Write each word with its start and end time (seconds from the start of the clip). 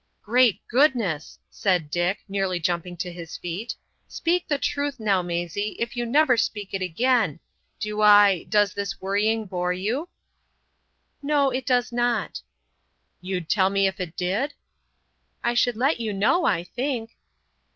"Great 0.23 0.67
goodness!" 0.67 1.37
said 1.51 1.91
Dick, 1.91 2.23
nearly 2.27 2.59
jumping 2.59 2.97
to 2.97 3.11
his 3.11 3.37
feet. 3.37 3.75
"Speak 4.07 4.47
the 4.47 4.57
truth 4.57 4.99
now, 4.99 5.21
Maisie, 5.21 5.75
if 5.77 5.95
you 5.95 6.07
never 6.07 6.35
speak 6.37 6.73
it 6.73 6.81
again! 6.81 7.39
Do 7.79 8.01
I—does 8.01 8.73
this 8.73 8.99
worrying 8.99 9.45
bore 9.45 9.73
you?" 9.73 10.09
"No. 11.21 11.51
It 11.51 11.67
does 11.67 11.91
not." 11.91 12.41
"You'd 13.21 13.47
tell 13.47 13.69
me 13.69 13.85
if 13.85 13.99
it 13.99 14.17
did?" 14.17 14.55
"I 15.43 15.53
should 15.53 15.77
let 15.77 15.99
you 15.99 16.13
know, 16.13 16.45
I 16.45 16.63
think." 16.63 17.11